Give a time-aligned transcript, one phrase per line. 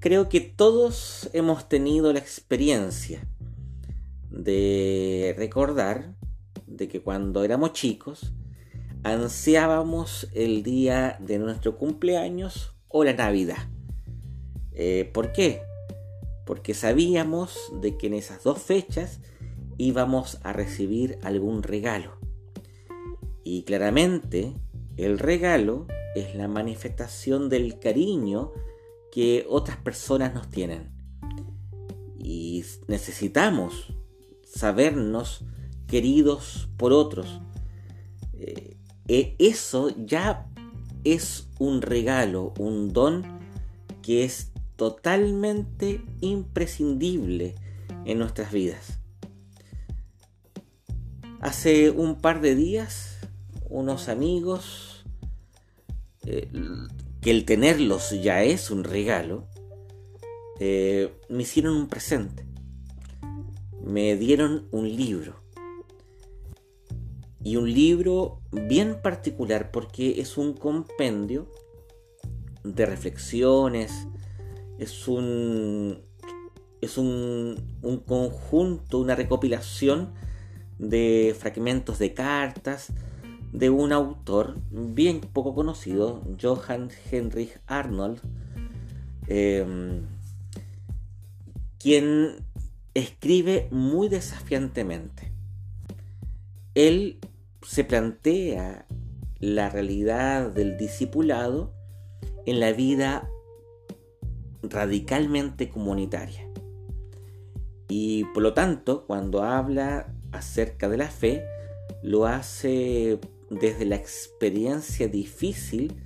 [0.00, 3.28] creo que todos hemos tenido la experiencia
[4.30, 6.16] de recordar
[6.66, 8.32] de que cuando éramos chicos
[9.02, 13.68] ansiábamos el día de nuestro cumpleaños o la Navidad.
[14.72, 15.62] Eh, ¿Por qué?
[16.46, 19.20] Porque sabíamos de que en esas dos fechas
[19.76, 22.18] íbamos a recibir algún regalo.
[23.44, 24.54] Y claramente
[24.96, 28.52] el regalo es la manifestación del cariño
[29.12, 30.90] que otras personas nos tienen.
[32.18, 33.92] Y necesitamos
[34.44, 35.44] sabernos
[35.86, 37.40] queridos por otros.
[38.34, 38.76] Eh,
[39.08, 40.46] e eso ya
[41.04, 43.24] es un regalo, un don
[44.02, 47.54] que es totalmente imprescindible
[48.04, 48.98] en nuestras vidas.
[51.40, 53.18] Hace un par de días,
[53.68, 55.04] unos amigos,
[56.24, 56.50] eh,
[57.20, 59.46] que el tenerlos ya es un regalo,
[60.58, 62.46] eh, me hicieron un presente.
[63.82, 65.40] Me dieron un libro.
[67.42, 71.50] Y un libro bien particular porque es un compendio
[72.64, 73.92] de reflexiones,
[74.78, 76.02] es un,
[76.80, 80.12] es un, un conjunto, una recopilación
[80.78, 82.92] de fragmentos de cartas
[83.52, 88.20] de un autor bien poco conocido, Johann Heinrich Arnold,
[89.26, 90.06] em,
[91.78, 92.36] quien
[92.94, 95.32] escribe muy desafiantemente.
[96.74, 97.18] Él
[97.62, 98.86] se plantea
[99.38, 101.72] la realidad del discipulado
[102.46, 103.28] en la vida
[104.62, 106.46] radicalmente comunitaria.
[107.88, 111.44] Y por lo tanto, cuando habla acerca de la fe
[112.02, 113.18] lo hace
[113.50, 116.00] desde la experiencia difícil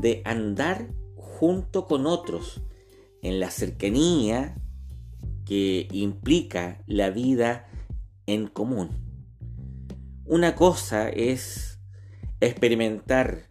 [0.00, 2.62] de andar junto con otros
[3.22, 4.56] en la cercanía
[5.44, 7.66] que implica la vida
[8.26, 8.90] en común.
[10.26, 11.80] Una cosa es
[12.40, 13.50] experimentar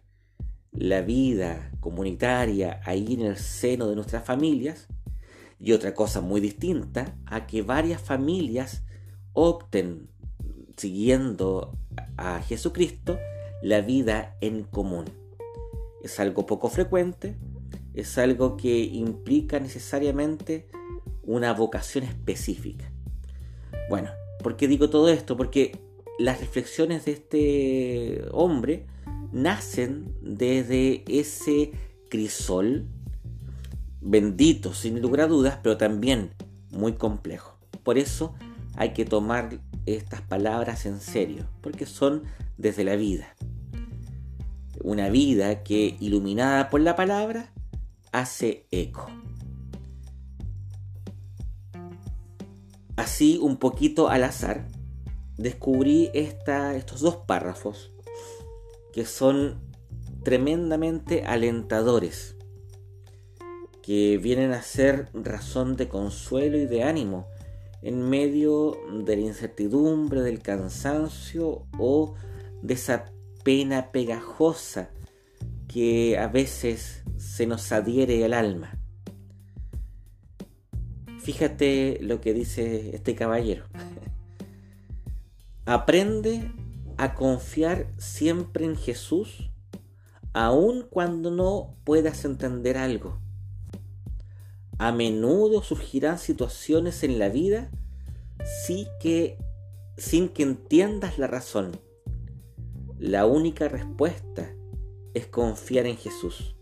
[0.72, 4.88] la vida comunitaria ahí en el seno de nuestras familias
[5.60, 8.82] y otra cosa muy distinta a que varias familias
[9.32, 10.08] opten,
[10.76, 11.78] siguiendo
[12.16, 13.18] a Jesucristo,
[13.62, 15.06] la vida en común.
[16.02, 17.36] Es algo poco frecuente,
[17.94, 20.68] es algo que implica necesariamente
[21.22, 22.90] una vocación específica.
[23.88, 24.10] Bueno,
[24.42, 25.36] ¿por qué digo todo esto?
[25.36, 25.78] Porque
[26.18, 28.86] las reflexiones de este hombre
[29.32, 31.72] nacen desde ese
[32.08, 32.86] crisol
[34.00, 36.30] bendito, sin lugar a dudas, pero también
[36.70, 37.58] muy complejo.
[37.82, 38.34] Por eso
[38.76, 42.24] hay que tomar estas palabras en serio, porque son
[42.56, 43.34] desde la vida.
[44.82, 47.52] Una vida que, iluminada por la palabra,
[48.12, 49.06] hace eco.
[52.96, 54.68] Así, un poquito al azar,
[55.36, 57.90] descubrí estos dos párrafos
[58.92, 59.60] que son
[60.22, 62.36] tremendamente alentadores,
[63.82, 67.26] que vienen a ser razón de consuelo y de ánimo
[67.84, 72.14] en medio de la incertidumbre, del cansancio o
[72.62, 73.04] de esa
[73.44, 74.90] pena pegajosa
[75.68, 78.80] que a veces se nos adhiere al alma.
[81.20, 83.66] Fíjate lo que dice este caballero.
[85.66, 86.50] Aprende
[86.96, 89.50] a confiar siempre en Jesús,
[90.32, 93.23] aun cuando no puedas entender algo
[94.78, 97.70] a menudo surgirán situaciones en la vida
[98.66, 99.38] sí que,
[99.96, 101.78] sin que entiendas la razón.
[102.98, 104.54] La única respuesta
[105.14, 106.56] es confiar en Jesús.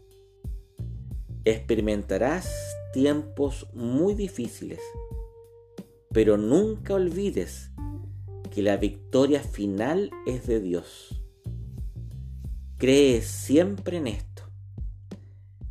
[1.45, 2.51] Experimentarás
[2.93, 4.81] tiempos muy difíciles,
[6.13, 7.71] pero nunca olvides
[8.51, 11.23] que la victoria final es de Dios.
[12.77, 14.43] Cree siempre en esto.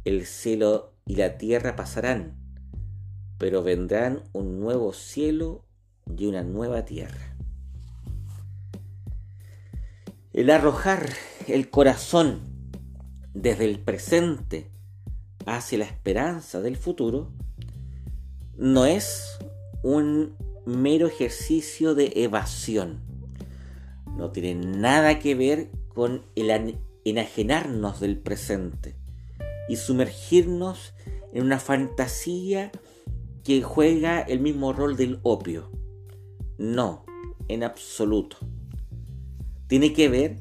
[0.04, 2.38] El cielo y la tierra pasarán,
[3.38, 5.66] pero vendrán un nuevo cielo
[6.18, 7.36] y una nueva tierra.
[10.34, 11.10] El arrojar
[11.48, 12.40] el corazón
[13.34, 14.72] desde el presente
[15.46, 17.32] hacia la esperanza del futuro
[18.58, 19.40] no es
[19.84, 23.02] un mero ejercicio de evasión.
[24.16, 29.01] No tiene nada que ver con el enajenarnos del presente
[29.72, 30.94] y sumergirnos
[31.32, 32.74] en una fantasía
[33.42, 35.72] que juega el mismo rol del opio.
[36.58, 37.06] No,
[37.48, 38.36] en absoluto.
[39.68, 40.40] Tiene que ver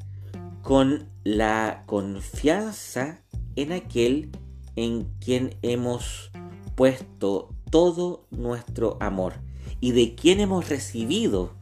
[0.61, 3.23] con la confianza
[3.55, 4.31] en aquel
[4.75, 6.29] en quien hemos
[6.75, 9.35] puesto todo nuestro amor
[9.79, 11.53] y de quien hemos recibido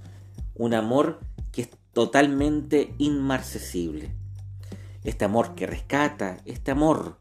[0.55, 1.19] un amor
[1.51, 4.15] que es totalmente inmarcesible.
[5.03, 7.19] Este amor que rescata, este amor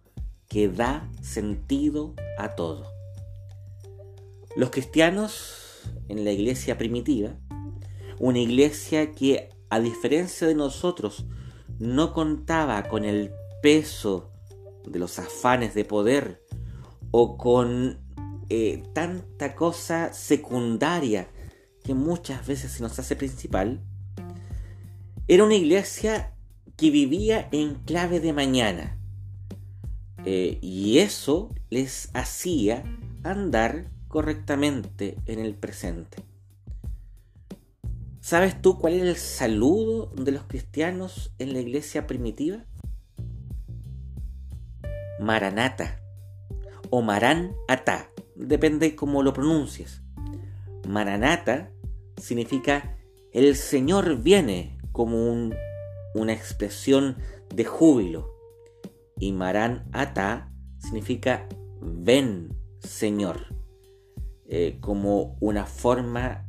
[0.48, 2.90] que da sentido a todo.
[4.56, 7.36] Los cristianos en la iglesia primitiva,
[8.18, 11.26] una iglesia que a diferencia de nosotros
[11.78, 13.30] no contaba con el
[13.62, 14.32] peso
[14.84, 16.42] de los afanes de poder
[17.10, 17.98] o con
[18.48, 21.28] eh, tanta cosa secundaria
[21.84, 23.82] que muchas veces se nos hace principal,
[25.26, 26.34] era una iglesia
[26.76, 28.97] que vivía en clave de mañana.
[30.30, 32.84] Eh, y eso les hacía
[33.22, 36.22] andar correctamente en el presente.
[38.20, 42.66] ¿Sabes tú cuál era el saludo de los cristianos en la iglesia primitiva?
[45.18, 46.02] Maranata
[46.90, 50.02] o Maran Ata, depende cómo lo pronuncies.
[50.86, 51.70] Maranata
[52.18, 52.98] significa
[53.32, 55.50] el Señor viene como
[56.12, 57.16] una expresión
[57.48, 58.37] de júbilo
[59.18, 61.48] y Maran Ata significa
[61.80, 63.54] ven Señor,
[64.46, 66.46] eh, como una forma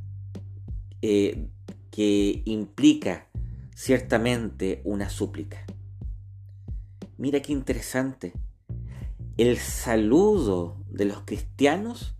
[1.01, 1.49] eh,
[1.91, 3.27] que implica
[3.75, 5.65] ciertamente una súplica.
[7.17, 8.33] Mira qué interesante
[9.39, 12.13] el saludo de los cristianos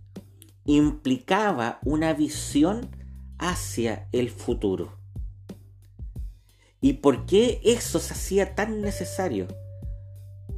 [0.64, 2.96] implicaba una visión
[3.38, 4.96] hacia el futuro.
[6.80, 9.48] ¿Y por qué eso se hacía tan necesario?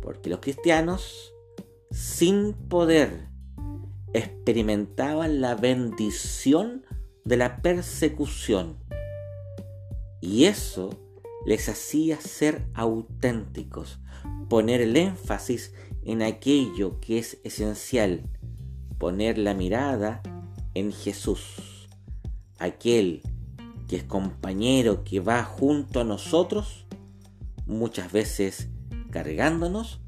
[0.02, 1.32] Porque los cristianos,
[1.90, 3.28] sin poder,
[4.12, 6.84] experimentaban la bendición
[7.24, 8.76] de la persecución.
[10.20, 10.90] Y eso
[11.46, 14.00] les hacía ser auténticos,
[14.48, 15.72] poner el énfasis
[16.04, 18.28] en aquello que es esencial,
[18.98, 20.22] poner la mirada
[20.74, 21.88] en Jesús,
[22.58, 23.22] aquel
[23.88, 26.86] que es compañero que va junto a nosotros,
[27.66, 28.68] muchas veces
[29.12, 30.00] cargándonos,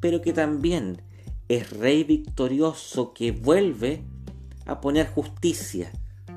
[0.00, 1.02] pero que también
[1.48, 4.02] es rey victorioso que vuelve
[4.66, 5.92] a poner justicia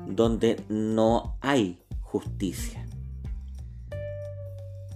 [0.06, 2.86] donde no hay justicia.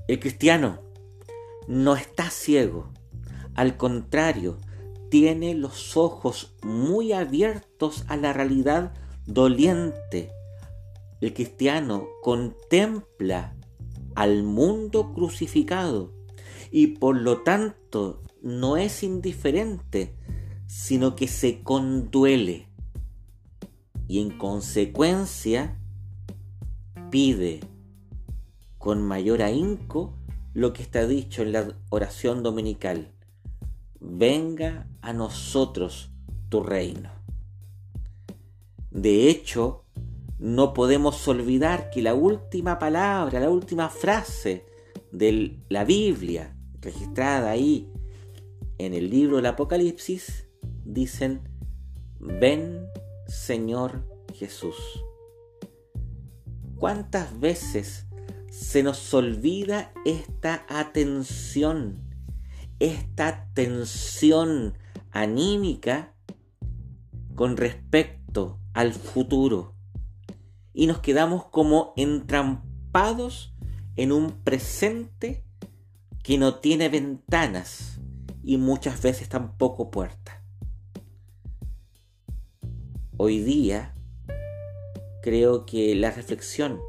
[0.06, 0.78] El cristiano
[1.66, 2.92] no está ciego,
[3.54, 4.58] al contrario,
[5.10, 8.92] tiene los ojos muy abiertos a la realidad
[9.26, 10.30] doliente.
[11.20, 13.56] El cristiano contempla
[14.14, 16.15] al mundo crucificado
[16.70, 20.14] y por lo tanto no es indiferente,
[20.66, 22.68] sino que se conduele
[24.08, 25.78] y en consecuencia
[27.10, 27.60] pide
[28.78, 30.14] con mayor ahínco
[30.54, 33.12] lo que está dicho en la oración dominical
[34.00, 36.10] venga a nosotros
[36.48, 37.10] tu reino.
[38.90, 39.84] De hecho,
[40.38, 44.66] no podemos olvidar que la última palabra, la última frase
[45.12, 47.90] de la Biblia, registrada ahí
[48.78, 50.48] en el libro del Apocalipsis,
[50.84, 51.40] dicen,
[52.20, 52.86] ven
[53.26, 54.76] Señor Jesús.
[56.76, 58.06] ¿Cuántas veces
[58.50, 62.06] se nos olvida esta atención
[62.78, 64.76] esta tensión
[65.10, 66.14] anímica
[67.34, 69.74] con respecto al futuro
[70.72, 73.54] y nos quedamos como entrampados
[73.96, 75.45] en un presente
[76.26, 78.00] que no tiene ventanas
[78.42, 80.34] y muchas veces tampoco puertas.
[83.16, 83.94] Hoy día
[85.22, 86.80] creo que la reflexión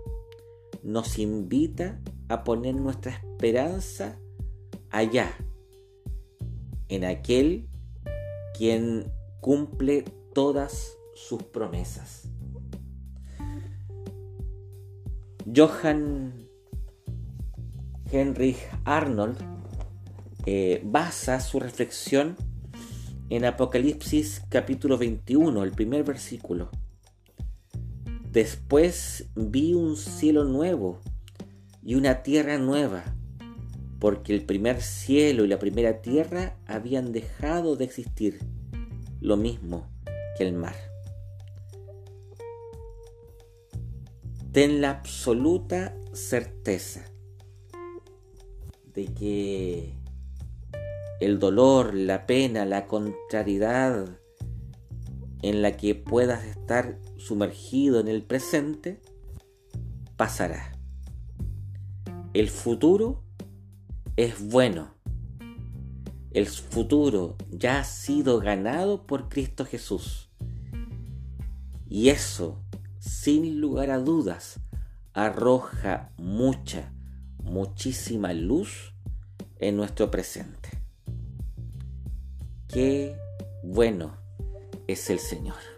[0.82, 4.18] nos invita a poner nuestra esperanza
[4.90, 5.32] allá,
[6.88, 7.70] en aquel
[8.58, 10.04] quien cumple
[10.34, 12.28] todas sus promesas.
[15.56, 16.47] Johann
[18.12, 19.38] Heinrich Arnold
[20.46, 22.38] eh, basa su reflexión
[23.30, 26.70] en Apocalipsis capítulo 21, el primer versículo.
[28.32, 31.02] Después vi un cielo nuevo
[31.84, 33.04] y una tierra nueva
[34.00, 38.40] porque el primer cielo y la primera tierra habían dejado de existir,
[39.20, 39.90] lo mismo
[40.38, 40.76] que el mar.
[44.54, 47.17] Ten la absoluta certeza
[48.98, 49.94] de que
[51.20, 54.08] el dolor, la pena, la contrariedad
[55.44, 59.00] en la que puedas estar sumergido en el presente,
[60.16, 60.76] pasará.
[62.34, 63.24] El futuro
[64.16, 64.96] es bueno.
[66.32, 70.32] el futuro ya ha sido ganado por Cristo Jesús.
[71.88, 72.64] Y eso,
[73.00, 74.60] sin lugar a dudas,
[75.14, 76.94] arroja mucha,
[77.48, 78.94] muchísima luz
[79.60, 80.70] en nuestro presente.
[82.68, 83.16] Qué
[83.64, 84.18] bueno
[84.88, 85.77] es el Señor.